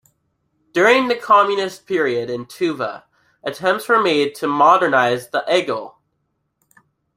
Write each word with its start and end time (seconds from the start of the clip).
During 0.73 1.09
the 1.09 1.15
communist 1.15 1.85
period 1.85 2.27
in 2.31 2.47
Tuva 2.47 3.03
attempts 3.43 3.87
were 3.87 4.01
made 4.01 4.33
to 4.37 4.47
"modernize" 4.47 5.29
the 5.29 5.43
igil. 5.47 5.97